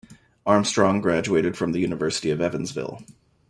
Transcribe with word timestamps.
Armstrong 0.47 0.99
graduated 0.99 1.55
from 1.55 1.73
the 1.73 1.79
University 1.79 2.31
of 2.31 2.41
Evansville. 2.41 3.03